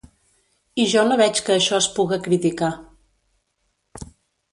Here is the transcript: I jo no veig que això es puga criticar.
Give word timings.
I 0.83 0.85
jo 0.93 1.01
no 1.09 1.17
veig 1.19 1.41
que 1.49 1.53
això 1.55 1.75
es 1.81 1.89
puga 1.97 2.19
criticar. 2.29 2.71